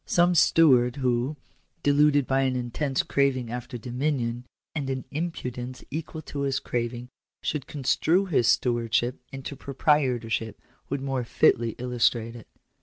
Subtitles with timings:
[0.07, 1.37] Some steward who,
[1.83, 7.09] deluded by an intense craving after dominion, and an impudence equal to his craving,
[7.43, 10.59] should construe his stewardship into proprietorship,
[10.89, 12.47] would more fitly illustrate it.